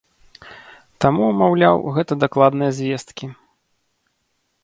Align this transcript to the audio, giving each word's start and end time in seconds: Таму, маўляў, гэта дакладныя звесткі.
Таму, 1.03 1.27
маўляў, 1.41 1.77
гэта 1.99 2.17
дакладныя 2.23 2.71
звесткі. 2.79 3.25